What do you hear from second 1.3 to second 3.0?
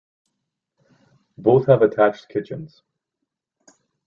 Both have attached kitchens.